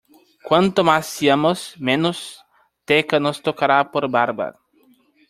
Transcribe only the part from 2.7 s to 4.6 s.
teca nos tocará por barba.